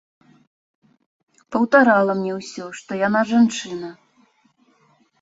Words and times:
Паўтарала 1.57 2.13
мне 2.23 2.33
ўсё, 2.41 2.65
што 2.81 2.91
яна 3.07 3.21
жанчына. 3.37 3.89